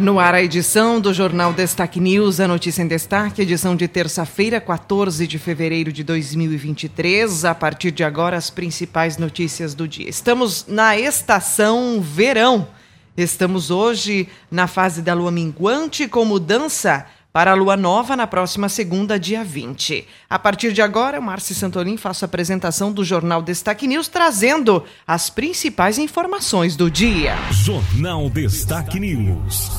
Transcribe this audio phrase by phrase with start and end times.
[0.00, 4.58] No ar, a edição do Jornal Destaque News, a notícia em destaque, edição de terça-feira,
[4.58, 7.44] 14 de fevereiro de 2023.
[7.44, 10.08] A partir de agora, as principais notícias do dia.
[10.08, 12.66] Estamos na estação verão.
[13.14, 18.68] Estamos hoje na fase da lua minguante, com mudança para a lua nova na próxima
[18.68, 20.06] segunda, dia 20.
[20.28, 25.30] A partir de agora, Márcio Santolin, faço a apresentação do Jornal Destaque News, trazendo as
[25.30, 27.36] principais informações do dia.
[27.50, 29.70] Jornal Destaque News.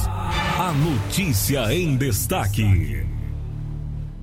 [0.58, 3.21] A notícia em destaque.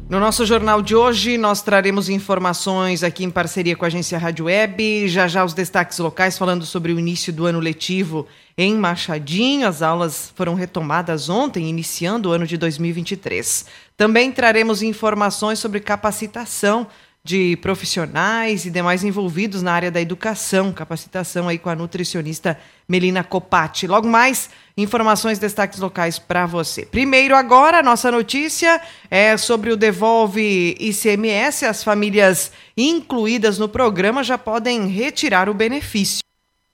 [0.09, 4.47] No nosso jornal de hoje, nós traremos informações aqui em parceria com a agência Rádio
[4.47, 5.07] Web.
[5.07, 9.69] Já já os destaques locais falando sobre o início do ano letivo em Machadinho.
[9.69, 13.67] As aulas foram retomadas ontem, iniciando o ano de 2023.
[13.99, 16.87] Também traremos informações sobre capacitação
[17.25, 23.23] de profissionais e demais envolvidos na área da educação, capacitação aí com a nutricionista Melina
[23.23, 23.87] Copati.
[23.87, 26.87] Logo mais, informações, destaques locais para você.
[26.87, 31.67] Primeiro agora, nossa notícia é sobre o Devolve ICMS.
[31.67, 36.21] As famílias incluídas no programa já podem retirar o benefício.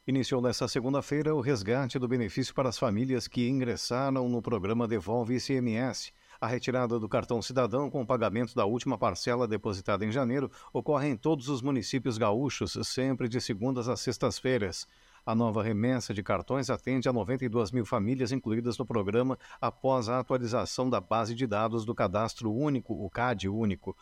[0.06, 5.36] Iniciou nesta segunda-feira o resgate do benefício para as famílias que ingressaram no programa Devolve
[5.36, 6.12] ICMS.
[6.45, 11.09] A retirada do cartão cidadão com o pagamento da última parcela depositada em janeiro ocorre
[11.09, 14.86] em todos os municípios gaúchos, sempre de segundas a sextas-feiras.
[15.25, 20.19] A nova remessa de cartões atende a 92 mil famílias incluídas no programa após a
[20.19, 23.97] atualização da base de dados do Cadastro Único, o CAD Único.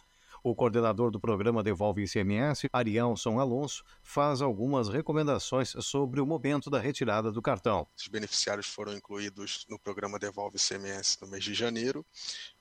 [0.44, 6.80] O coordenador do programa Devolve ICMS, Arielson Alonso, faz algumas recomendações sobre o momento da
[6.80, 7.86] retirada do cartão.
[7.96, 12.04] Os beneficiários foram incluídos no programa Devolve ICMS no mês de janeiro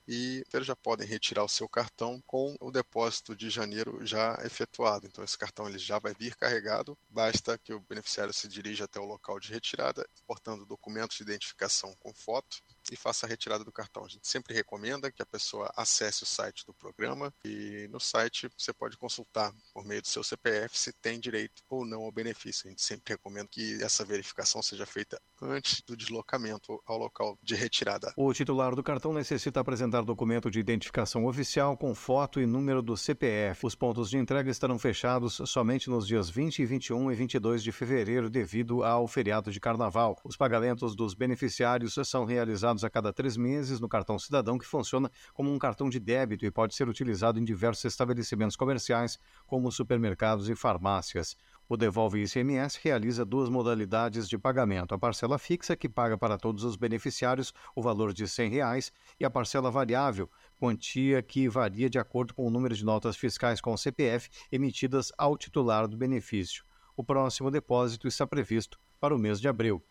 [0.06, 5.08] e eles já podem retirar o seu cartão com o depósito de janeiro já efetuado.
[5.08, 9.00] Então esse cartão ele já vai vir carregado, basta que o beneficiário se dirija até
[9.00, 13.72] o local de retirada, portando documentos de identificação com foto e faça a retirada do
[13.72, 14.04] cartão.
[14.04, 18.48] A gente sempre recomenda que a pessoa acesse o site do programa e no site
[18.56, 22.66] você pode consultar por meio do seu CPF se tem direito ou não ao benefício.
[22.66, 27.54] A gente sempre recomenda que essa verificação seja feita antes do deslocamento ao local de
[27.54, 28.12] retirada.
[28.16, 32.96] O titular do cartão necessita apresentar documento de identificação oficial com foto e número do
[32.96, 33.66] CPF.
[33.66, 38.30] Os pontos de entrega estarão fechados somente nos dias 20, 21 e 22 de fevereiro
[38.30, 40.18] devido ao feriado de carnaval.
[40.24, 45.10] Os pagamentos dos beneficiários são realizados a cada três meses no cartão cidadão, que funciona
[45.34, 50.48] como um cartão de débito e pode ser utilizado em diversos estabelecimentos comerciais, como supermercados
[50.48, 51.36] e farmácias.
[51.68, 56.64] O Devolve ICMS realiza duas modalidades de pagamento: a parcela fixa, que paga para todos
[56.64, 61.98] os beneficiários o valor de 100 reais, e a parcela variável, quantia que varia de
[61.98, 66.64] acordo com o número de notas fiscais com CPF emitidas ao titular do benefício.
[66.96, 69.82] O próximo depósito está previsto para o mês de abril.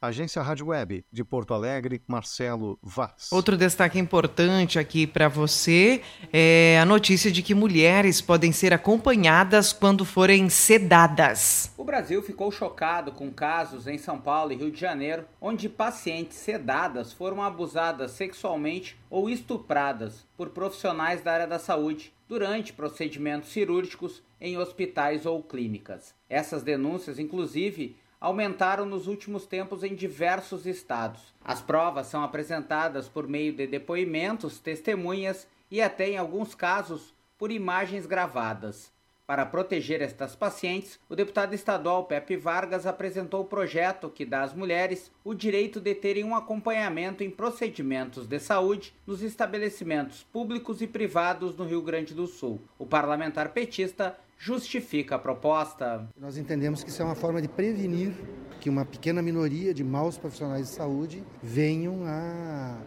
[0.00, 3.32] Agência Rádio Web de Porto Alegre, Marcelo Vaz.
[3.32, 9.72] Outro destaque importante aqui para você é a notícia de que mulheres podem ser acompanhadas
[9.72, 11.72] quando forem sedadas.
[11.76, 16.36] O Brasil ficou chocado com casos em São Paulo e Rio de Janeiro, onde pacientes
[16.36, 24.22] sedadas foram abusadas sexualmente ou estupradas por profissionais da área da saúde durante procedimentos cirúrgicos
[24.40, 26.14] em hospitais ou clínicas.
[26.28, 31.34] Essas denúncias, inclusive, aumentaram nos últimos tempos em diversos estados.
[31.44, 37.52] As provas são apresentadas por meio de depoimentos, testemunhas e até em alguns casos por
[37.52, 38.92] imagens gravadas.
[39.28, 44.54] Para proteger estas pacientes, o deputado estadual Pepe Vargas apresentou o projeto que dá às
[44.54, 50.86] mulheres o direito de terem um acompanhamento em procedimentos de saúde nos estabelecimentos públicos e
[50.86, 52.58] privados no Rio Grande do Sul.
[52.78, 56.08] O parlamentar petista justifica a proposta.
[56.18, 58.12] Nós entendemos que isso é uma forma de prevenir
[58.60, 62.78] que uma pequena minoria de maus profissionais de saúde venham a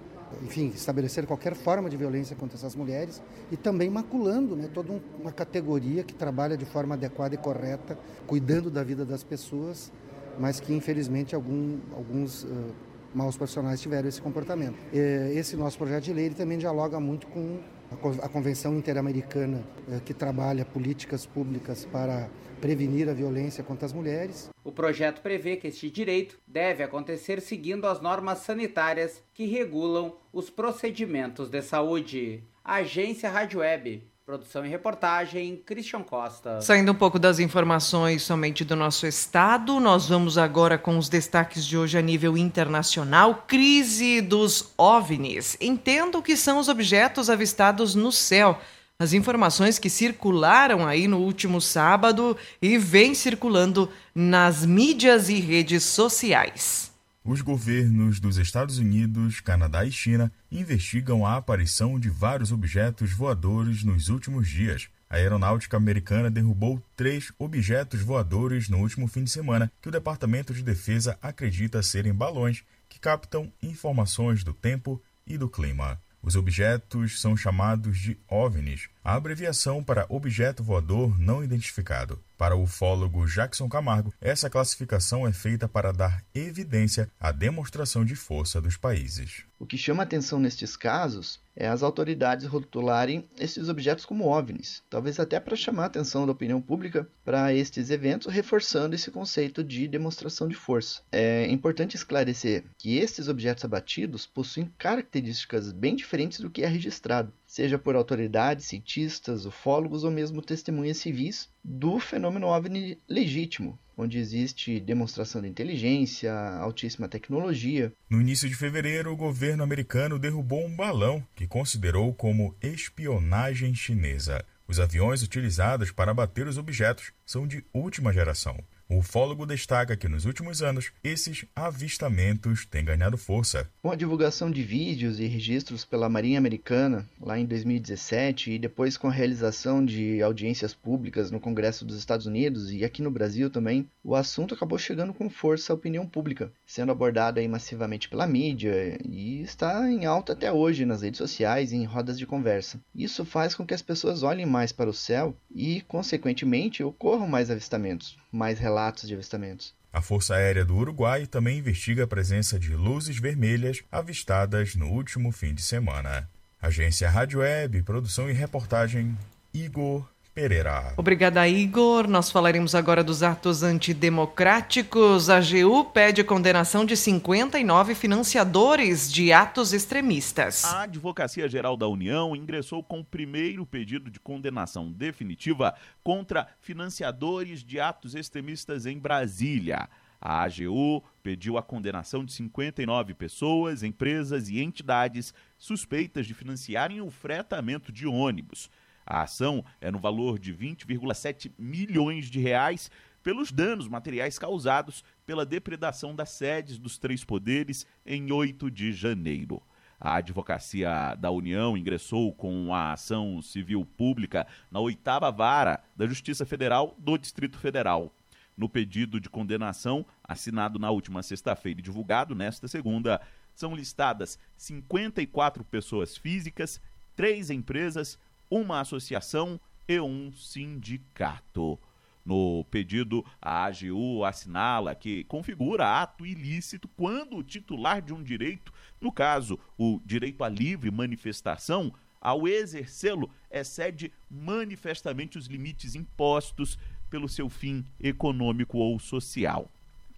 [0.43, 3.21] enfim, estabelecer qualquer forma de violência contra essas mulheres
[3.51, 8.69] e também maculando né, toda uma categoria que trabalha de forma adequada e correta, cuidando
[8.69, 9.91] da vida das pessoas,
[10.39, 12.73] mas que infelizmente algum, alguns uh,
[13.13, 14.77] maus profissionais tiveram esse comportamento.
[14.93, 17.59] Esse nosso projeto de lei também dialoga muito com
[17.91, 22.29] a Convenção Interamericana eh, que trabalha políticas públicas para
[22.61, 24.49] prevenir a violência contra as mulheres.
[24.63, 30.49] O projeto prevê que este direito deve acontecer seguindo as normas sanitárias que regulam os
[30.49, 32.43] procedimentos de saúde.
[32.63, 34.10] Agência Rádio Web.
[34.23, 36.61] Produção e reportagem, Christian Costa.
[36.61, 41.65] Saindo um pouco das informações somente do nosso estado, nós vamos agora com os destaques
[41.65, 43.43] de hoje a nível internacional.
[43.47, 45.57] Crise dos OVNIs.
[45.59, 48.61] Entenda o que são os objetos avistados no céu.
[48.99, 55.83] As informações que circularam aí no último sábado e vêm circulando nas mídias e redes
[55.83, 56.90] sociais.
[57.23, 63.83] Os governos dos Estados Unidos, Canadá e China investigam a aparição de vários objetos voadores
[63.83, 64.89] nos últimos dias.
[65.07, 70.51] A aeronáutica americana derrubou três objetos voadores no último fim de semana, que o Departamento
[70.51, 76.01] de Defesa acredita serem balões que captam informações do tempo e do clima.
[76.23, 82.19] Os objetos são chamados de OVNIs, a abreviação para objeto voador não identificado.
[82.37, 88.15] Para o ufólogo Jackson Camargo, essa classificação é feita para dar evidência à demonstração de
[88.15, 89.43] força dos países.
[89.59, 95.19] O que chama atenção nestes casos é as autoridades rotularem estes objetos como OVNIs, talvez
[95.19, 99.87] até para chamar a atenção da opinião pública para estes eventos, reforçando esse conceito de
[99.87, 101.01] demonstração de força.
[101.11, 107.31] É importante esclarecer que estes objetos abatidos possuem características bem diferentes do que é registrado
[107.51, 114.79] seja por autoridades, cientistas, ufólogos ou mesmo testemunhas civis do fenômeno OVNI legítimo, onde existe
[114.79, 117.91] demonstração de inteligência, altíssima tecnologia.
[118.09, 124.45] No início de fevereiro, o governo americano derrubou um balão que considerou como espionagem chinesa.
[124.65, 128.63] Os aviões utilizados para abater os objetos são de última geração.
[128.91, 133.65] O ufólogo destaca que nos últimos anos esses avistamentos têm ganhado força.
[133.81, 138.97] Com a divulgação de vídeos e registros pela Marinha Americana lá em 2017 e depois
[138.97, 143.49] com a realização de audiências públicas no Congresso dos Estados Unidos e aqui no Brasil
[143.49, 148.27] também, o assunto acabou chegando com força à opinião pública, sendo abordado aí massivamente pela
[148.27, 152.77] mídia e está em alta até hoje nas redes sociais e em rodas de conversa.
[152.93, 157.49] Isso faz com que as pessoas olhem mais para o céu e, consequentemente, ocorram mais
[157.49, 159.73] avistamentos, mais relatos relatos de avistamentos.
[159.93, 165.31] A Força Aérea do Uruguai também investiga a presença de luzes vermelhas avistadas no último
[165.31, 166.29] fim de semana.
[166.61, 169.17] Agência Rádio Web, produção e reportagem
[169.53, 170.93] Igor Pereira.
[170.95, 172.07] Obrigada, Igor.
[172.07, 175.29] Nós falaremos agora dos atos antidemocráticos.
[175.29, 180.63] A AGU pede condenação de 59 financiadores de atos extremistas.
[180.63, 187.61] A Advocacia Geral da União ingressou com o primeiro pedido de condenação definitiva contra financiadores
[187.61, 189.89] de atos extremistas em Brasília.
[190.21, 197.09] A AGU pediu a condenação de 59 pessoas, empresas e entidades suspeitas de financiarem o
[197.09, 198.69] fretamento de ônibus.
[199.05, 202.89] A ação é no valor de 20,7 milhões de reais
[203.23, 209.61] pelos danos materiais causados pela depredação das sedes dos três poderes em 8 de janeiro.
[209.99, 216.43] A Advocacia da União ingressou com a ação civil pública na oitava vara da Justiça
[216.43, 218.11] Federal do Distrito Federal.
[218.57, 223.21] No pedido de condenação, assinado na última sexta-feira e divulgado nesta segunda,
[223.53, 226.81] são listadas 54 pessoas físicas,
[227.15, 228.17] três empresas,
[228.51, 231.79] uma associação e um sindicato.
[232.23, 238.71] No pedido, a AGU assinala que configura ato ilícito quando o titular de um direito,
[238.99, 246.77] no caso, o direito à livre manifestação, ao exercê-lo, excede manifestamente os limites impostos
[247.09, 249.67] pelo seu fim econômico ou social.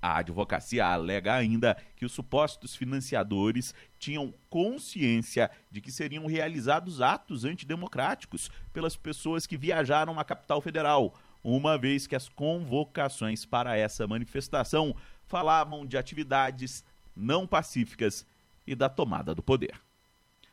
[0.03, 7.45] A advocacia alega ainda que os supostos financiadores tinham consciência de que seriam realizados atos
[7.45, 14.05] antidemocráticos pelas pessoas que viajaram à capital federal, uma vez que as convocações para essa
[14.05, 14.93] manifestação
[15.25, 16.83] falavam de atividades
[17.15, 18.25] não pacíficas
[18.67, 19.79] e da tomada do poder.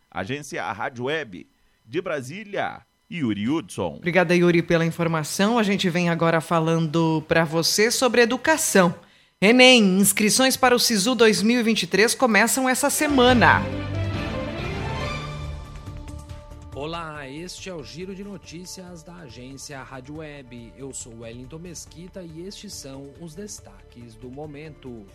[0.09, 1.49] Agência Rádio Web
[1.85, 2.83] de Brasília.
[3.13, 3.97] Yuri Hudson.
[3.97, 5.59] Obrigada, Yuri, pela informação.
[5.59, 8.95] A gente vem agora falando para você sobre educação.
[9.43, 13.63] Enem, inscrições para o SISU 2023 começam essa semana.
[16.75, 20.75] Olá, este é o Giro de Notícias da agência Rádio Web.
[20.77, 25.07] Eu sou Wellington Mesquita e estes são os destaques do momento.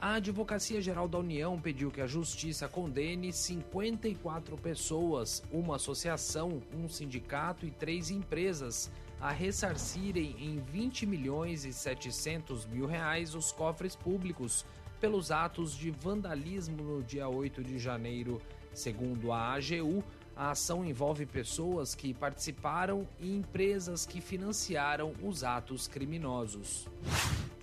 [0.00, 6.88] A Advocacia Geral da União pediu que a Justiça condene 54 pessoas, uma associação, um
[6.88, 8.90] sindicato e três empresas
[9.24, 14.66] a ressarcirem em 20 milhões e 700 mil reais os cofres públicos
[15.00, 18.38] pelos atos de vandalismo no dia 8 de janeiro.
[18.74, 20.04] Segundo a AGU,
[20.36, 26.86] a ação envolve pessoas que participaram e empresas que financiaram os atos criminosos.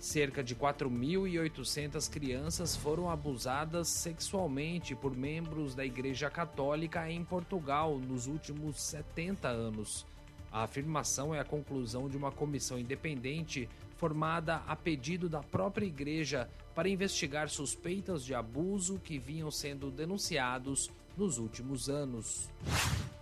[0.00, 8.26] Cerca de 4.800 crianças foram abusadas sexualmente por membros da Igreja Católica em Portugal nos
[8.26, 10.04] últimos 70 anos.
[10.52, 16.46] A afirmação é a conclusão de uma comissão independente formada a pedido da própria Igreja
[16.74, 22.50] para investigar suspeitas de abuso que vinham sendo denunciados nos últimos anos.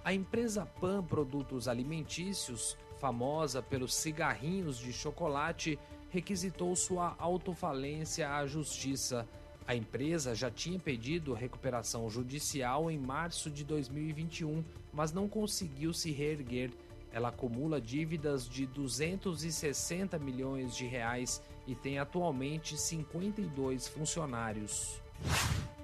[0.04, 9.28] A empresa Pan Produtos Alimentícios, famosa pelos cigarrinhos de chocolate, requisitou sua autofalência à justiça.
[9.68, 16.10] A empresa já tinha pedido recuperação judicial em março de 2021, mas não conseguiu se
[16.10, 16.72] reerguer.
[17.12, 25.00] Ela acumula dívidas de 260 milhões de reais e tem atualmente 52 funcionários.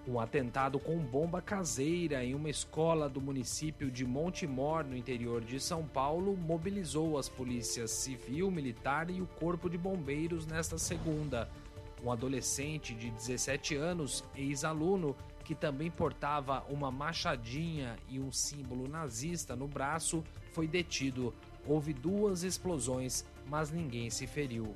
[0.08, 5.58] Um atentado com bomba caseira em uma escola do município de Montemor, no interior de
[5.58, 11.50] São Paulo, mobilizou as polícias civil, militar e o corpo de bombeiros nesta segunda.
[12.04, 19.56] Um adolescente de 17 anos, ex-aluno, que também portava uma machadinha e um símbolo nazista
[19.56, 20.22] no braço,
[20.56, 21.34] foi detido.
[21.66, 24.74] Houve duas explosões, mas ninguém se feriu.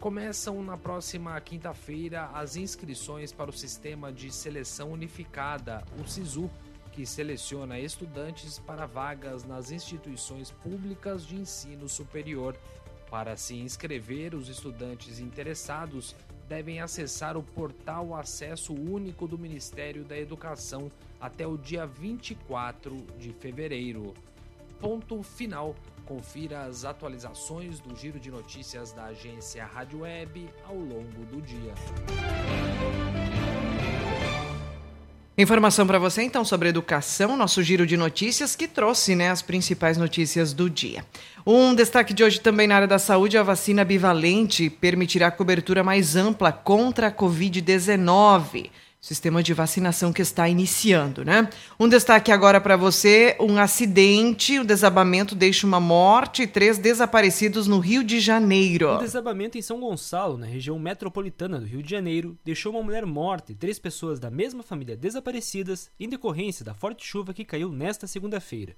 [0.00, 6.50] Começam na próxima quinta-feira as inscrições para o Sistema de Seleção Unificada, o SISU,
[6.90, 12.56] que seleciona estudantes para vagas nas instituições públicas de ensino superior.
[13.08, 16.16] Para se inscrever, os estudantes interessados
[16.48, 23.32] devem acessar o portal Acesso Único do Ministério da Educação até o dia 24 de
[23.32, 24.12] fevereiro.
[24.80, 25.74] Ponto final.
[26.04, 31.74] Confira as atualizações do giro de notícias da agência Rádio Web ao longo do dia.
[35.38, 39.98] Informação para você então sobre educação, nosso giro de notícias que trouxe né, as principais
[39.98, 41.04] notícias do dia.
[41.46, 46.16] Um destaque de hoje também na área da saúde: a vacina bivalente permitirá cobertura mais
[46.16, 51.48] ampla contra a Covid-19 sistema de vacinação que está iniciando, né?
[51.78, 57.66] Um destaque agora para você: um acidente, um desabamento deixa uma morte e três desaparecidos
[57.66, 58.96] no Rio de Janeiro.
[58.96, 63.06] Um desabamento em São Gonçalo, na região metropolitana do Rio de Janeiro, deixou uma mulher
[63.06, 67.70] morta e três pessoas da mesma família desaparecidas em decorrência da forte chuva que caiu
[67.70, 68.74] nesta segunda-feira.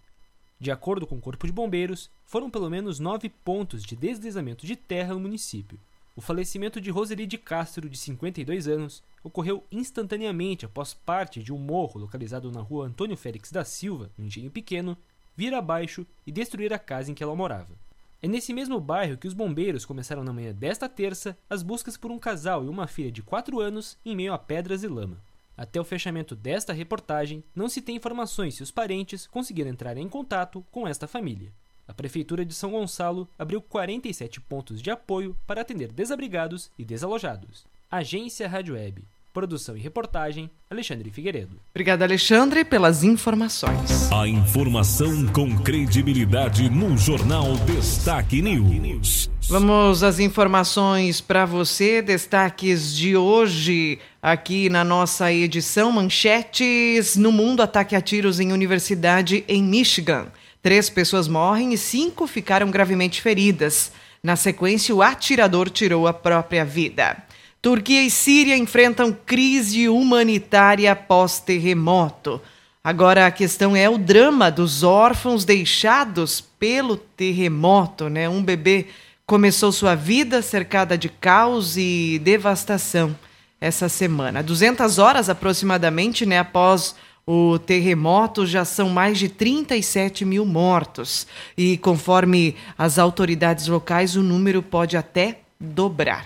[0.61, 4.75] De acordo com o Corpo de Bombeiros, foram pelo menos nove pontos de deslizamento de
[4.75, 5.79] terra no município.
[6.19, 11.59] O falecimento de Roseli de Castro, de 52 anos, ocorreu instantaneamente após parte de um
[11.59, 14.99] morro localizado na rua Antônio Félix da Silva, no Engenho Pequeno,
[15.37, 17.79] vir abaixo e destruir a casa em que ela morava.
[18.21, 22.11] É nesse mesmo bairro que os bombeiros começaram na manhã desta terça as buscas por
[22.11, 25.23] um casal e uma filha de 4 anos em meio a pedras e lama.
[25.57, 30.09] Até o fechamento desta reportagem, não se tem informações se os parentes conseguiram entrar em
[30.09, 31.53] contato com esta família.
[31.89, 37.65] A Prefeitura de São Gonçalo abriu 47 pontos de apoio para atender desabrigados e desalojados.
[37.91, 39.03] Agência Rádio Web.
[39.33, 41.57] Produção e reportagem, Alexandre Figueiredo.
[41.71, 44.13] Obrigada, Alexandre, pelas informações.
[44.13, 49.31] A informação com credibilidade no Jornal Destaque News.
[49.49, 57.63] Vamos às informações para você, destaques de hoje aqui na nossa edição Manchetes no Mundo
[57.63, 60.27] Ataque a Tiros em Universidade em Michigan.
[60.63, 63.93] Três pessoas morrem e cinco ficaram gravemente feridas.
[64.23, 67.17] Na sequência, o atirador tirou a própria vida.
[67.63, 72.41] Turquia e Síria enfrentam crise humanitária pós-terremoto.
[72.83, 78.29] Agora a questão é o drama dos órfãos deixados pelo terremoto, né?
[78.29, 78.87] Um bebê
[79.27, 83.15] começou sua vida cercada de caos e devastação
[83.61, 84.43] essa semana.
[84.43, 86.95] 200 horas aproximadamente, né, após
[87.31, 91.27] o terremoto já são mais de 37 mil mortos.
[91.59, 96.25] E conforme as autoridades locais, o número pode até dobrar.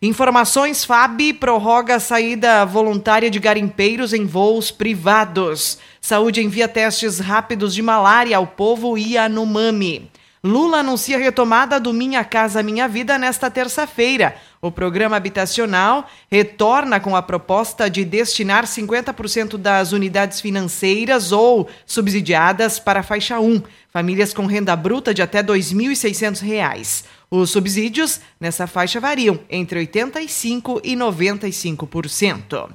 [0.00, 5.76] Informações: FAB prorroga a saída voluntária de garimpeiros em voos privados.
[6.00, 10.10] Saúde envia testes rápidos de malária ao povo Yanomami.
[10.42, 14.34] Lula anuncia retomada do Minha Casa Minha Vida nesta terça-feira.
[14.62, 22.78] O programa habitacional retorna com a proposta de destinar 50% das unidades financeiras ou subsidiadas
[22.78, 27.04] para a faixa 1, famílias com renda bruta de até R$ 2.600.
[27.30, 32.68] Os subsídios nessa faixa variam entre 85% e 95%.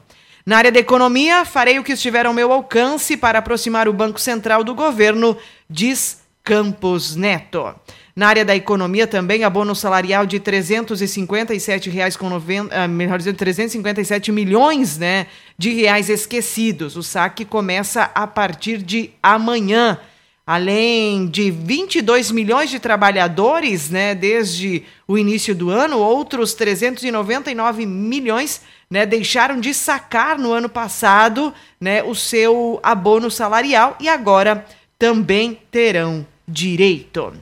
[0.44, 4.20] Na área da economia, farei o que estiver ao meu alcance para aproximar o Banco
[4.20, 5.38] Central do governo,
[5.70, 7.76] diz Campos Neto.
[8.16, 14.32] Na área da economia também, abono salarial de 357 reais com 90, melhor dizendo, 357
[14.32, 16.96] milhões, né, de reais esquecidos.
[16.96, 20.00] O saque começa a partir de amanhã.
[20.48, 28.62] além de 22 milhões de trabalhadores, né, desde o início do ano, outros 399 milhões,
[28.88, 34.64] né, deixaram de sacar no ano passado, né, o seu abono salarial e agora
[35.00, 37.34] também terão direito.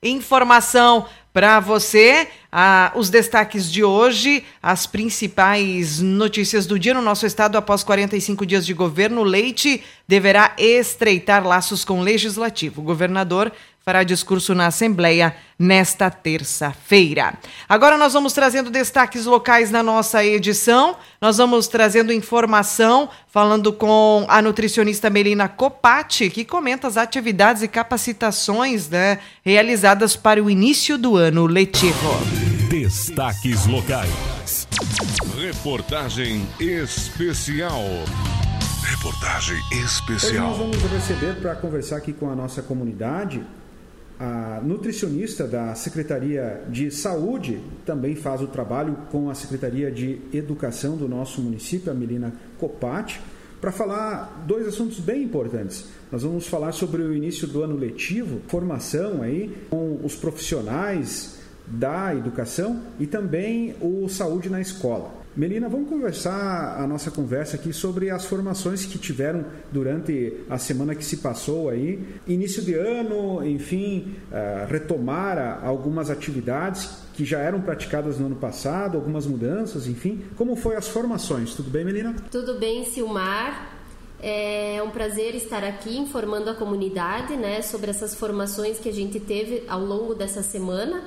[0.00, 7.26] Informação para você, ah, os destaques de hoje, as principais notícias do dia no nosso
[7.26, 12.80] estado após 45 dias de governo, Leite deverá estreitar laços com o legislativo.
[12.80, 13.52] O governador
[13.88, 17.32] fará discurso na Assembleia nesta terça-feira.
[17.66, 20.94] Agora nós vamos trazendo destaques locais na nossa edição.
[21.22, 27.68] Nós vamos trazendo informação, falando com a nutricionista Melina Copati, que comenta as atividades e
[27.68, 32.10] capacitações né, realizadas para o início do ano letivo.
[32.68, 34.68] Destaques locais.
[35.34, 37.82] Reportagem especial.
[38.82, 40.50] Reportagem especial.
[40.50, 43.42] Hoje nós vamos receber para conversar aqui com a nossa comunidade
[44.18, 50.96] a nutricionista da Secretaria de Saúde também faz o trabalho com a Secretaria de Educação
[50.96, 53.20] do nosso município, a Melina Copati,
[53.60, 55.86] para falar dois assuntos bem importantes.
[56.10, 62.14] Nós vamos falar sobre o início do ano letivo, formação aí com os profissionais da
[62.14, 65.17] educação e também o saúde na escola.
[65.38, 70.96] Melina, vamos conversar a nossa conversa aqui sobre as formações que tiveram durante a semana
[70.96, 72.04] que se passou aí.
[72.26, 78.96] Início de ano, enfim, uh, retomar algumas atividades que já eram praticadas no ano passado,
[78.96, 80.24] algumas mudanças, enfim.
[80.34, 81.54] Como foi as formações?
[81.54, 82.16] Tudo bem, Melina?
[82.32, 83.78] Tudo bem, Silmar.
[84.20, 89.20] É um prazer estar aqui informando a comunidade né, sobre essas formações que a gente
[89.20, 91.00] teve ao longo dessa semana.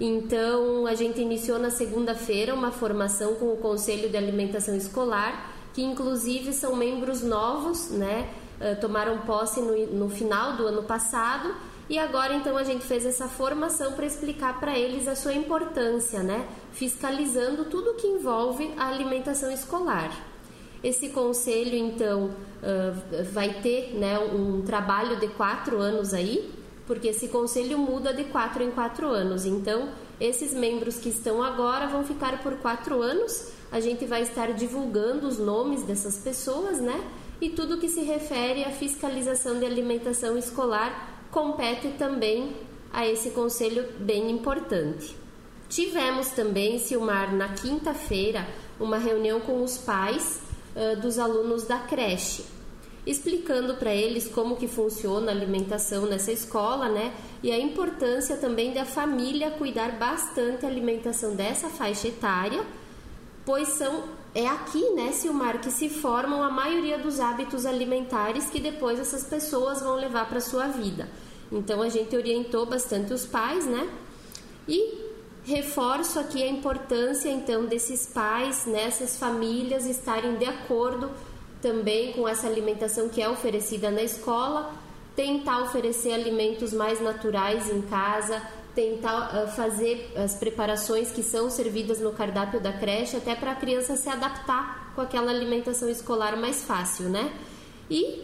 [0.00, 5.82] Então, a gente iniciou na segunda-feira uma formação com o Conselho de Alimentação Escolar, que
[5.82, 8.28] inclusive são membros novos, né?
[8.60, 11.54] Eh, tomaram posse no, no final do ano passado
[11.88, 16.22] e agora então a gente fez essa formação para explicar para eles a sua importância,
[16.22, 16.46] né?
[16.72, 20.12] Fiscalizando tudo que envolve a alimentação escolar.
[20.82, 22.30] Esse conselho então
[23.32, 26.52] vai ter né, um trabalho de quatro anos aí
[26.88, 29.44] porque esse conselho muda de quatro em quatro anos.
[29.44, 33.52] Então, esses membros que estão agora vão ficar por quatro anos.
[33.70, 36.98] A gente vai estar divulgando os nomes dessas pessoas, né?
[37.42, 42.56] E tudo que se refere à fiscalização de alimentação escolar compete também
[42.90, 45.14] a esse conselho bem importante.
[45.68, 48.48] Tivemos também, Silmar, na quinta-feira,
[48.80, 50.40] uma reunião com os pais
[50.74, 52.57] uh, dos alunos da creche
[53.08, 57.14] explicando para eles como que funciona a alimentação nessa escola, né?
[57.42, 62.62] E a importância também da família cuidar bastante a alimentação dessa faixa etária,
[63.46, 68.60] pois são é aqui, né, Silmar, que se formam a maioria dos hábitos alimentares que
[68.60, 71.08] depois essas pessoas vão levar para sua vida.
[71.50, 73.88] Então a gente orientou bastante os pais, né?
[74.68, 75.08] E
[75.44, 81.10] reforço aqui a importância então desses pais, nessas famílias estarem de acordo
[81.60, 84.72] também com essa alimentação que é oferecida na escola,
[85.16, 88.40] tentar oferecer alimentos mais naturais em casa,
[88.74, 93.54] tentar uh, fazer as preparações que são servidas no cardápio da creche, até para a
[93.56, 97.32] criança se adaptar com aquela alimentação escolar mais fácil, né?
[97.90, 98.22] E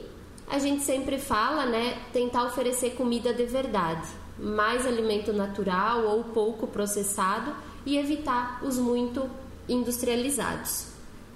[0.49, 4.07] a gente sempre fala, né, tentar oferecer comida de verdade,
[4.39, 7.53] mais alimento natural ou pouco processado
[7.85, 9.29] e evitar os muito
[9.69, 10.94] industrializados.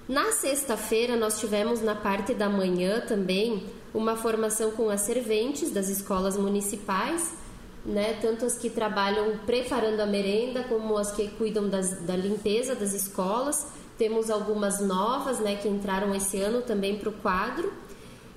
[0.09, 5.87] Na sexta-feira, nós tivemos na parte da manhã também uma formação com as serventes das
[5.87, 7.31] escolas municipais,
[7.85, 12.73] né, tanto as que trabalham preparando a merenda, como as que cuidam das, da limpeza
[12.73, 13.67] das escolas.
[13.99, 17.71] Temos algumas novas né, que entraram esse ano também para o quadro.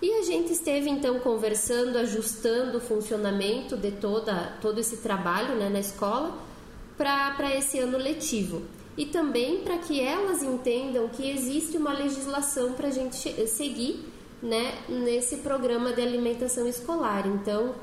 [0.02, 5.70] E a gente esteve então conversando, ajustando o funcionamento de toda, todo esse trabalho né,
[5.70, 6.36] na escola
[6.98, 8.60] para esse ano letivo
[8.96, 14.04] e também para que elas entendam que existe uma legislação para a gente seguir
[14.42, 17.26] né, nesse programa de alimentação escolar.
[17.26, 17.74] Então,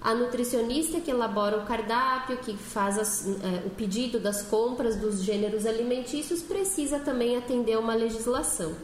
[0.00, 5.22] a nutricionista que elabora o cardápio, que faz as, é, o pedido das compras dos
[5.22, 8.74] gêneros alimentícios, precisa também atender uma legislação.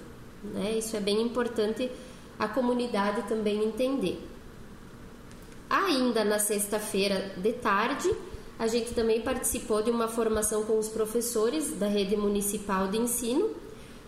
[0.42, 0.78] Né?
[0.78, 1.90] Isso é bem importante
[2.38, 4.20] a comunidade também entender.
[5.70, 8.10] Ainda na sexta-feira de tarde,
[8.62, 13.50] a gente também participou de uma formação com os professores da rede municipal de ensino,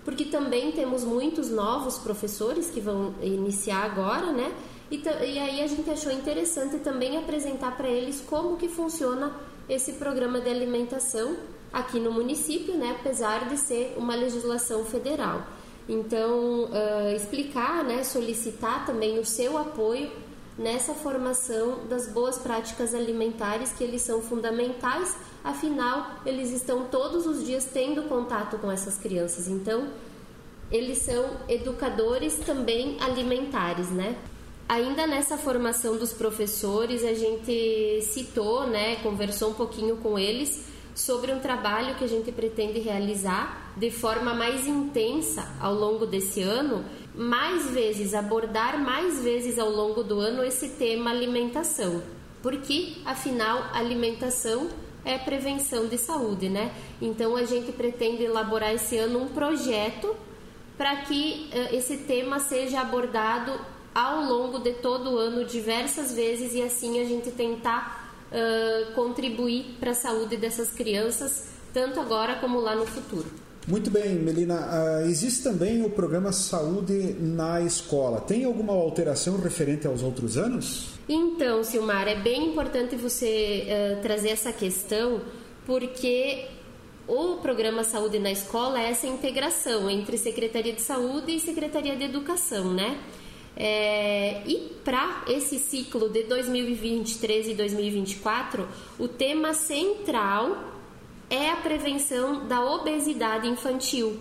[0.05, 4.55] porque também temos muitos novos professores que vão iniciar agora, né?
[4.93, 9.35] E, e aí a gente achou interessante também apresentar para eles como que funciona
[9.69, 11.37] esse programa de alimentação
[11.73, 12.97] aqui no município, né?
[13.01, 15.43] Apesar de ser uma legislação federal.
[15.89, 20.13] Então, uh, explicar, né, solicitar também o seu apoio
[20.57, 27.45] nessa formação das boas práticas alimentares que eles são fundamentais, afinal eles estão todos os
[27.45, 29.49] dias tendo contato com essas crianças.
[29.49, 29.89] Então,
[30.71, 34.17] eles são educadores também alimentares, né?
[34.69, 41.33] Ainda nessa formação dos professores, a gente citou, né, conversou um pouquinho com eles sobre
[41.33, 46.85] um trabalho que a gente pretende realizar de forma mais intensa ao longo desse ano,
[47.15, 52.03] mais vezes abordar mais vezes ao longo do ano esse tema alimentação,
[52.43, 54.69] porque afinal alimentação
[55.05, 56.73] é prevenção de saúde, né?
[57.03, 60.15] Então a gente pretende elaborar esse ano um projeto
[60.79, 63.53] para que uh, esse tema seja abordado
[63.95, 68.04] ao longo de todo o ano diversas vezes e assim a gente tentar
[68.35, 73.27] uh, contribuir para a saúde dessas crianças, tanto agora como lá no futuro.
[73.67, 74.57] Muito bem, Melina.
[74.57, 78.21] Uh, existe também o programa Saúde na Escola.
[78.21, 80.91] Tem alguma alteração referente aos outros anos?
[81.09, 85.23] Então, Silmar, é bem importante você uh, trazer essa questão,
[85.65, 86.47] porque
[87.09, 92.05] o programa Saúde na Escola é essa integração entre Secretaria de Saúde e Secretaria de
[92.05, 92.99] Educação, né?
[93.57, 98.67] É, e para esse ciclo de 2023 e 2024,
[98.99, 100.73] o tema central
[101.31, 104.19] é a prevenção da obesidade infantil.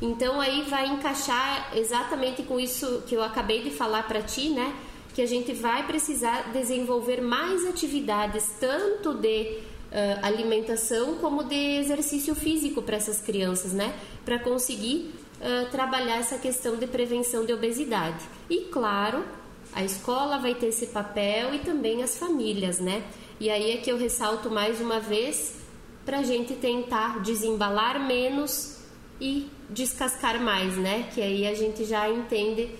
[0.00, 4.74] Então aí vai encaixar exatamente com isso que eu acabei de falar para ti, né?
[5.14, 9.58] Que a gente vai precisar desenvolver mais atividades tanto de
[9.90, 13.92] uh, alimentação como de exercício físico para essas crianças, né?
[14.24, 18.24] Para conseguir uh, trabalhar essa questão de prevenção de obesidade.
[18.48, 19.24] E claro,
[19.72, 23.04] a escola vai ter esse papel e também as famílias, né?
[23.40, 25.56] E aí é que eu ressalto mais uma vez
[26.04, 28.78] para a gente tentar desembalar menos
[29.20, 31.08] e descascar mais, né?
[31.14, 32.70] Que aí a gente já entende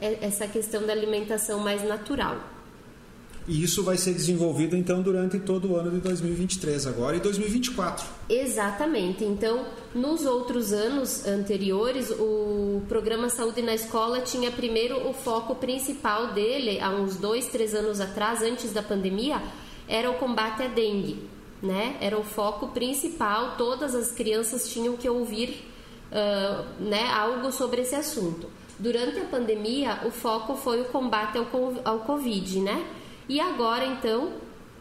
[0.00, 2.38] essa questão da alimentação mais natural.
[3.48, 8.04] E isso vai ser desenvolvido então durante todo o ano de 2023 agora e 2024.
[8.28, 9.24] Exatamente.
[9.24, 16.32] Então, nos outros anos anteriores, o programa Saúde na Escola tinha primeiro o foco principal
[16.32, 19.40] dele, há uns dois, três anos atrás, antes da pandemia,
[19.86, 21.28] era o combate à dengue.
[21.62, 21.96] Né?
[22.00, 25.64] Era o foco principal, todas as crianças tinham que ouvir
[26.10, 28.50] uh, né, algo sobre esse assunto.
[28.78, 31.46] Durante a pandemia, o foco foi o combate ao,
[31.82, 32.84] ao Covid, né?
[33.28, 34.34] E agora, então,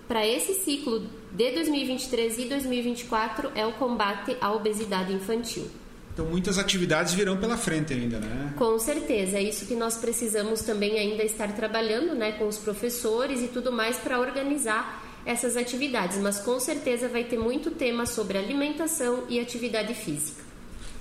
[0.08, 5.68] para esse ciclo de 2023 e 2024 é o combate à obesidade infantil.
[6.14, 8.54] Então, muitas atividades virão pela frente ainda, né?
[8.58, 13.42] Com certeza, é isso que nós precisamos também ainda estar trabalhando, né, com os professores
[13.42, 18.38] e tudo mais para organizar essas atividades, mas com certeza vai ter muito tema sobre
[18.38, 20.42] alimentação e atividade física.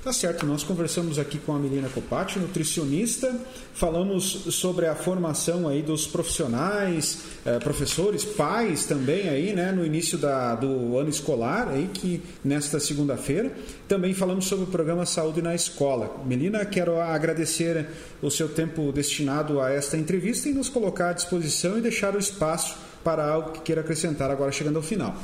[0.04, 3.34] Tá certo, nós conversamos aqui com a Melina Copati, nutricionista,
[3.72, 10.18] falamos sobre a formação aí dos profissionais, eh, professores, pais também aí, né, no início
[10.18, 13.50] da, do ano escolar aí, que nesta segunda-feira.
[13.88, 16.22] Também falamos sobre o programa Saúde na Escola.
[16.26, 17.86] Melina, quero agradecer
[18.20, 22.18] o seu tempo destinado a esta entrevista e nos colocar à disposição e deixar o
[22.18, 25.16] espaço para algo que queira acrescentar agora chegando ao final.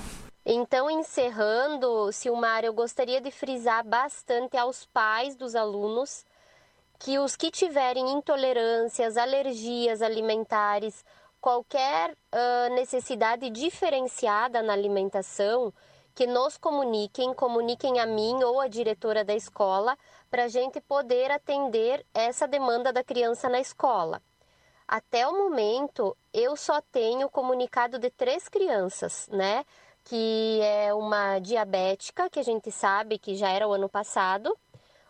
[0.45, 6.25] Então, encerrando, Silmar, eu gostaria de frisar bastante aos pais dos alunos
[6.99, 11.05] que os que tiverem intolerâncias, alergias alimentares,
[11.41, 15.73] qualquer uh, necessidade diferenciada na alimentação,
[16.15, 19.97] que nos comuniquem, comuniquem a mim ou a diretora da escola,
[20.31, 24.21] para a gente poder atender essa demanda da criança na escola.
[24.87, 29.65] Até o momento, eu só tenho comunicado de três crianças, né?
[30.05, 34.57] Que é uma diabética, que a gente sabe que já era o ano passado,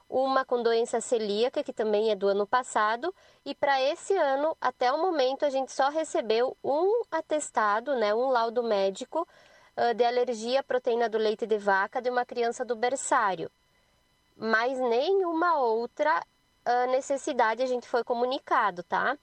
[0.09, 4.93] uma com doença celíaca, que também é do ano passado, e para esse ano, até
[4.93, 9.27] o momento, a gente só recebeu um atestado, né, um laudo médico
[9.77, 13.51] uh, de alergia à proteína do leite de vaca de uma criança do berçário.
[14.37, 16.21] Mas nenhuma outra
[16.67, 19.17] uh, necessidade a gente foi comunicado, tá?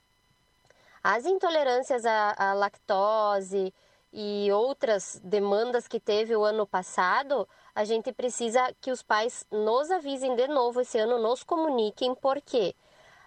[1.03, 3.73] As intolerâncias à lactose,
[4.19, 9.91] e outras demandas que teve o ano passado, a gente precisa que os pais nos
[9.91, 12.75] avisem de novo esse ano, nos comuniquem, porque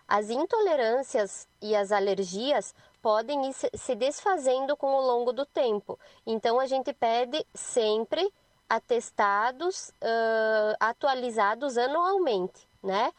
[0.09, 5.97] as intolerâncias e as alergias podem ir se desfazendo com o longo do tempo.
[6.27, 8.29] Então, a gente pede sempre
[8.69, 13.13] atestados uh, atualizados anualmente, né?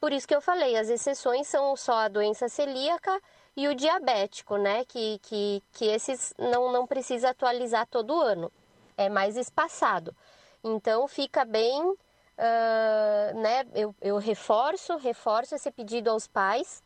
[0.00, 3.22] Por isso que eu falei, as exceções são só a doença celíaca
[3.56, 4.84] e o diabético, né?
[4.84, 8.50] Que, que, que esses não, não precisa atualizar todo ano,
[8.96, 10.14] é mais espaçado.
[10.64, 13.66] Então fica bem, uh, né?
[13.74, 16.82] Eu, eu reforço, reforço esse pedido aos pais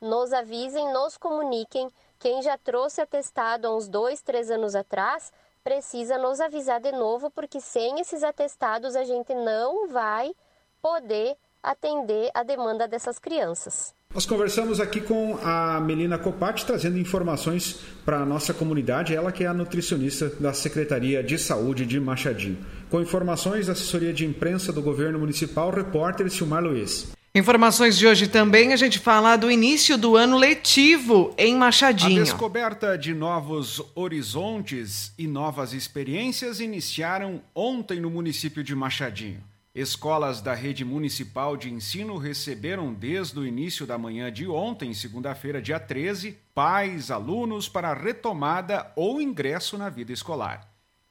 [0.00, 1.90] nos avisem, nos comuniquem.
[2.18, 7.30] Quem já trouxe atestado há uns dois, três anos atrás, precisa nos avisar de novo,
[7.30, 10.34] porque sem esses atestados a gente não vai
[10.80, 13.94] poder atender a demanda dessas crianças.
[14.12, 19.44] Nós conversamos aqui com a Melina Copati, trazendo informações para a nossa comunidade, ela que
[19.44, 22.58] é a nutricionista da Secretaria de Saúde de Machadinho.
[22.90, 27.12] Com informações da assessoria de imprensa do governo municipal, repórter Silmar Luiz.
[27.32, 32.22] Informações de hoje também, a gente fala do início do ano letivo em Machadinho.
[32.22, 39.40] A descoberta de novos horizontes e novas experiências iniciaram ontem no município de Machadinho.
[39.74, 45.62] Escolas da rede municipal de ensino receberam desde o início da manhã de ontem, segunda-feira,
[45.62, 50.68] dia 13, pais, alunos para retomada ou ingresso na vida escolar.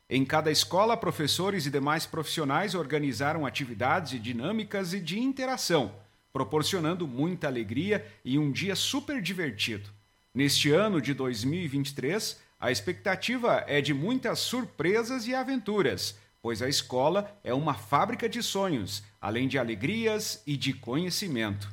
[0.09, 5.93] Em cada escola, professores e demais profissionais organizaram atividades e dinâmicas e de interação
[6.31, 9.89] proporcionando muita alegria e um dia super divertido.
[10.33, 17.37] Neste ano de 2023, a expectativa é de muitas surpresas e aventuras, pois a escola
[17.43, 21.69] é uma fábrica de sonhos, além de alegrias e de conhecimento.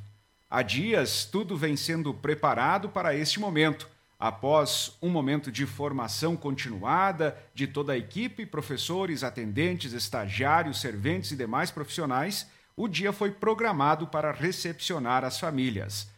[0.49, 3.89] Há dias, tudo vem sendo preparado para este momento.
[4.19, 11.37] Após um momento de formação continuada de toda a equipe, professores, atendentes, estagiários, serventes e
[11.37, 16.09] demais profissionais, o dia foi programado para recepcionar as famílias.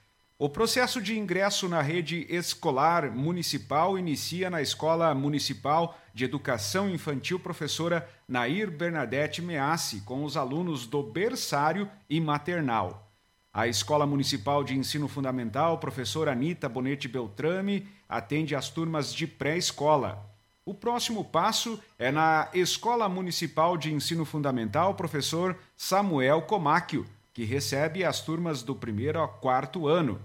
[0.40, 7.40] O processo de ingresso na rede escolar municipal inicia na Escola Municipal de Educação Infantil
[7.40, 13.10] Professora Nair Bernadette Meassi, com os alunos do berçário e maternal.
[13.52, 20.24] A Escola Municipal de Ensino Fundamental Professora Anita Bonete Beltrame atende as turmas de pré-escola.
[20.64, 27.04] O próximo passo é na Escola Municipal de Ensino Fundamental, professor Samuel Comáquio,
[27.38, 30.20] que recebe as turmas do primeiro ao quarto ano.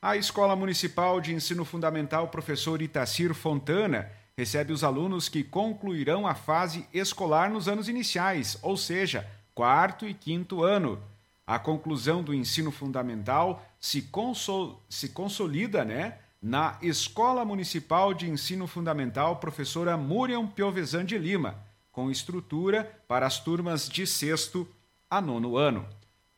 [0.00, 6.34] A Escola Municipal de Ensino Fundamental, professor Itacir Fontana, recebe os alunos que concluirão a
[6.34, 10.98] fase escolar nos anos iniciais, ou seja, quarto e quinto ano.
[11.46, 16.14] A conclusão do ensino fundamental se, consol se consolida, né?
[16.40, 21.56] na Escola Municipal de Ensino Fundamental Professora Muriam Piovesan de Lima,
[21.92, 24.66] com estrutura para as turmas de sexto
[25.10, 25.86] a nono ano.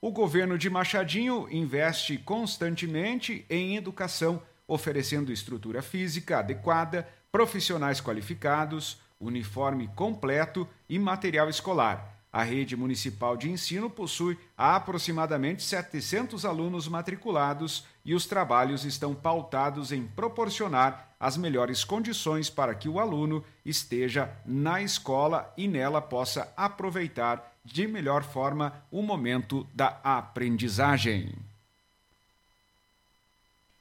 [0.07, 9.89] O governo de Machadinho investe constantemente em educação, oferecendo estrutura física adequada, profissionais qualificados, uniforme
[9.97, 18.15] completo e material escolar a rede municipal de ensino possui aproximadamente 700 alunos matriculados e
[18.15, 24.83] os trabalhos estão pautados em proporcionar as melhores condições para que o aluno esteja na
[24.83, 31.33] escola e nela possa aproveitar de melhor forma o momento da aprendizagem.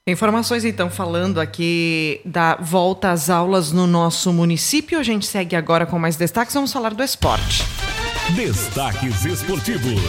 [0.07, 4.97] Informações então falando aqui da volta às aulas no nosso município.
[4.97, 6.53] A gente segue agora com mais destaques.
[6.53, 7.65] Vamos falar do esporte.
[8.33, 10.01] Destaques esportivos.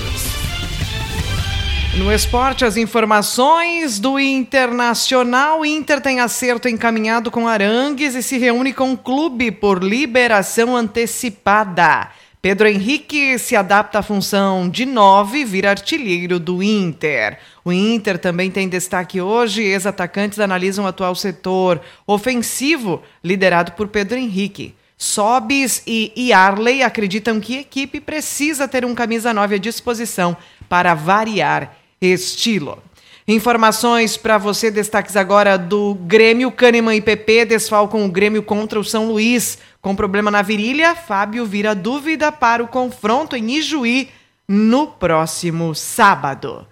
[1.98, 5.66] No esporte, as informações do Internacional.
[5.66, 12.11] Inter tem acerto encaminhado com Arangues e se reúne com o clube por liberação antecipada.
[12.40, 17.38] Pedro Henrique se adapta à função de nove, vira artilheiro do Inter.
[17.62, 19.62] O Inter também tem destaque hoje.
[19.62, 24.74] Ex-atacantes analisam o atual setor ofensivo, liderado por Pedro Henrique.
[24.96, 30.37] Sobis e Yarley acreditam que a equipe precisa ter um camisa 9 à disposição
[30.68, 32.82] para variar estilo.
[33.28, 38.85] Informações para você, destaques agora do Grêmio Kahneman e PP desfalcam o Grêmio contra o
[38.85, 39.59] São Luís.
[39.82, 44.11] Com problema na virilha, Fábio vira dúvida para o confronto em Ijuí
[44.48, 46.66] no próximo sábado.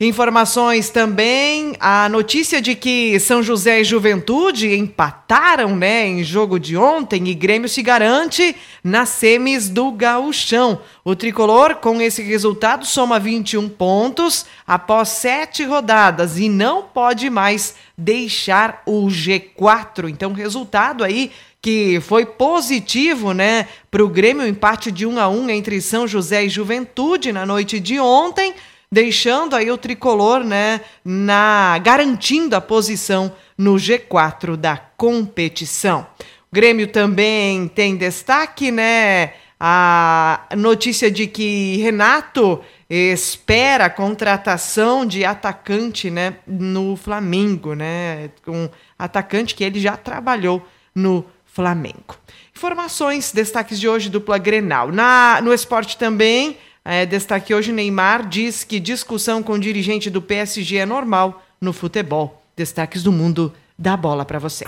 [0.00, 6.76] Informações também, a notícia de que São José e Juventude empataram, né, em jogo de
[6.76, 10.80] ontem e Grêmio se garante nas semis do Gauchão.
[11.04, 17.74] O tricolor, com esse resultado, soma 21 pontos após sete rodadas e não pode mais
[17.96, 20.08] deixar o G4.
[20.08, 25.50] Então, resultado aí que foi positivo, né, para o Grêmio, empate de 1 a 1
[25.50, 28.54] entre São José e Juventude na noite de ontem
[28.90, 36.06] deixando aí o tricolor, né, na garantindo a posição no G4 da competição.
[36.50, 45.24] O Grêmio também tem destaque, né, a notícia de que Renato espera a contratação de
[45.24, 52.16] atacante, né, no Flamengo, né, um atacante que ele já trabalhou no Flamengo.
[52.56, 54.90] Informações, destaques de hoje, dupla Grenal.
[54.90, 56.56] Na, no esporte também,
[56.88, 62.42] é, destaque hoje: Neymar diz que discussão com dirigente do PSG é normal no futebol.
[62.56, 64.64] destaques do mundo da bola para você.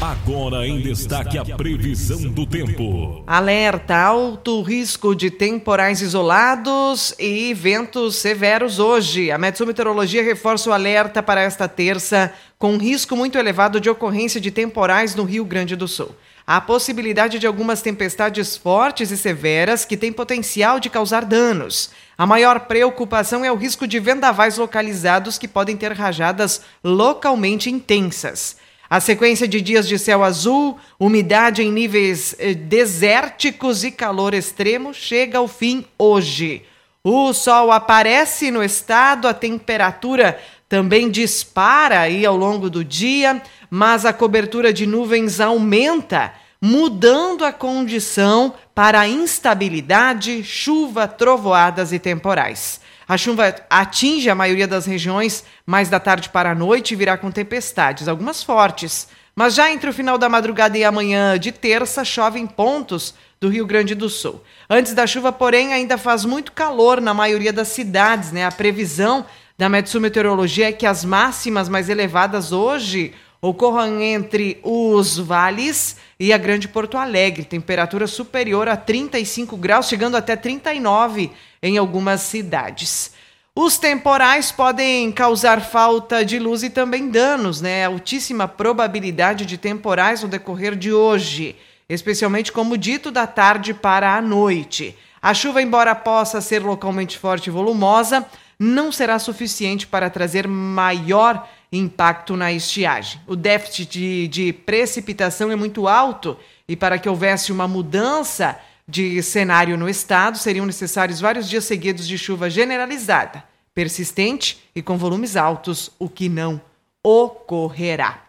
[0.00, 3.22] Agora em destaque a previsão do tempo.
[3.26, 9.30] Alerta: alto risco de temporais isolados e ventos severos hoje.
[9.30, 14.50] A Meteorologia reforça o alerta para esta terça, com risco muito elevado de ocorrência de
[14.50, 16.14] temporais no Rio Grande do Sul.
[16.46, 21.90] Há possibilidade de algumas tempestades fortes e severas que têm potencial de causar danos.
[22.18, 28.56] A maior preocupação é o risco de vendavais localizados que podem ter rajadas localmente intensas.
[28.90, 34.92] A sequência de dias de céu azul, umidade em níveis eh, desérticos e calor extremo
[34.92, 36.64] chega ao fim hoje.
[37.02, 43.42] O sol aparece no estado, a temperatura também dispara aí ao longo do dia,
[43.74, 52.82] mas a cobertura de nuvens aumenta, mudando a condição para instabilidade, chuva, trovoadas e temporais.
[53.08, 57.16] A chuva atinge a maioria das regiões mais da tarde para a noite e virá
[57.16, 59.08] com tempestades, algumas fortes.
[59.34, 63.48] Mas já entre o final da madrugada e amanhã de terça, chove em pontos do
[63.48, 64.44] Rio Grande do Sul.
[64.68, 68.32] Antes da chuva, porém, ainda faz muito calor na maioria das cidades.
[68.32, 68.44] Né?
[68.44, 69.24] A previsão
[69.56, 76.32] da Metsu Meteorologia é que as máximas mais elevadas hoje ocorram entre os vales e
[76.32, 77.44] a Grande Porto Alegre.
[77.44, 83.12] Temperatura superior a 35 graus, chegando até 39 em algumas cidades.
[83.54, 87.84] Os temporais podem causar falta de luz e também danos, né?
[87.84, 91.56] Altíssima probabilidade de temporais no decorrer de hoje,
[91.88, 94.96] especialmente como dito da tarde para a noite.
[95.20, 98.24] A chuva, embora possa ser localmente forte e volumosa,
[98.58, 103.20] não será suficiente para trazer maior impacto na estiagem.
[103.26, 106.36] O déficit de, de precipitação é muito alto
[106.68, 112.06] e para que houvesse uma mudança de cenário no estado, seriam necessários vários dias seguidos
[112.06, 113.42] de chuva generalizada,
[113.74, 116.60] persistente e com volumes altos, o que não
[117.02, 118.22] ocorrerá.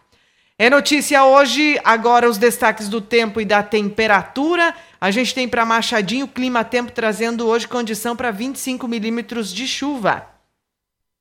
[0.58, 4.73] É notícia hoje, agora os destaques do tempo e da temperatura.
[5.01, 10.33] A gente tem para Machadinho clima-tempo trazendo hoje condição para 25 milímetros de chuva.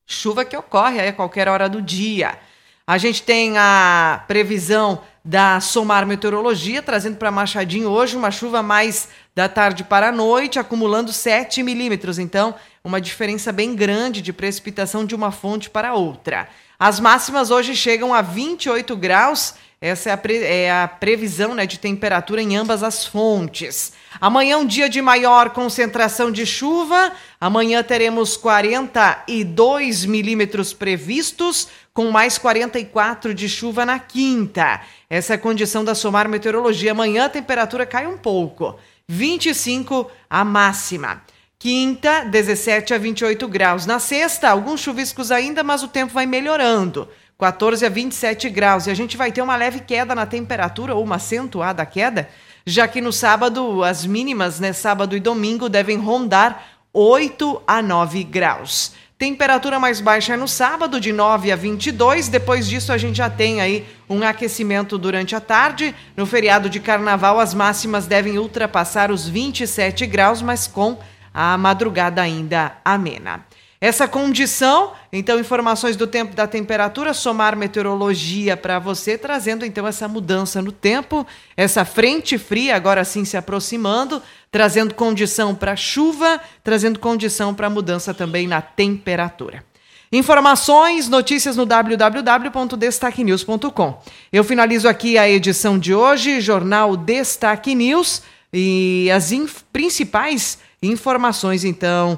[0.05, 2.37] Chuva que ocorre a qualquer hora do dia.
[2.85, 9.07] A gente tem a previsão da Somar Meteorologia, trazendo para Machadinho hoje uma chuva mais
[9.33, 12.19] da tarde para a noite, acumulando 7 milímetros.
[12.19, 16.49] Então, uma diferença bem grande de precipitação de uma fonte para outra.
[16.77, 19.53] As máximas hoje chegam a 28 graus
[19.83, 23.91] essa é a, pre, é a previsão né, de temperatura em ambas as fontes.
[24.21, 27.11] Amanhã, um dia de maior concentração de chuva.
[27.37, 34.79] Amanhã teremos 42 milímetros previstos, com mais 44 de chuva na quinta.
[35.09, 36.93] Essa é a condição da Somar Meteorologia.
[36.93, 38.79] Amanhã a temperatura cai um pouco.
[39.09, 41.21] 25 a máxima.
[41.59, 43.85] Quinta, 17 a 28 graus.
[43.85, 47.09] Na sexta, alguns chuviscos ainda, mas o tempo vai melhorando.
[47.43, 48.87] 14 a 27 graus.
[48.87, 52.29] E a gente vai ter uma leve queda na temperatura, ou uma acentuada queda,
[52.65, 58.23] já que no sábado, as mínimas, né, sábado e domingo, devem rondar 8 a 9
[58.23, 58.93] graus.
[59.17, 62.29] Temperatura mais baixa no sábado, de 9 a 22.
[62.29, 65.93] Depois disso, a gente já tem aí um aquecimento durante a tarde.
[66.15, 70.97] No feriado de carnaval, as máximas devem ultrapassar os 27 graus, mas com
[71.33, 73.45] a madrugada ainda amena.
[73.83, 80.07] Essa condição, então, informações do tempo da temperatura, somar meteorologia para você, trazendo então essa
[80.07, 86.97] mudança no tempo, essa frente fria agora sim se aproximando, trazendo condição para chuva, trazendo
[86.97, 89.65] condição para mudança também na temperatura.
[90.13, 94.01] Informações, notícias no www.destaquenews.com.
[94.31, 98.21] Eu finalizo aqui a edição de hoje, Jornal Destaque News,
[98.53, 99.33] e as
[99.73, 102.17] principais informações, então,